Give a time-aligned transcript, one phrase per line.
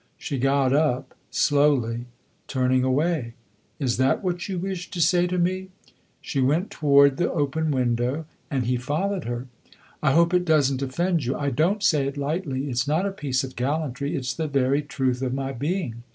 [0.17, 2.07] She got up slowly,
[2.47, 3.35] turning away.
[3.77, 5.67] "Is that what you wished to say to me?"
[6.21, 9.45] She went toward the open window, and he followed her.
[10.01, 11.35] "I hope it does n't offend you.
[11.37, 14.15] I don't say it lightly it 's not a piece of gallantry.
[14.15, 16.01] It 's the very truth of my being.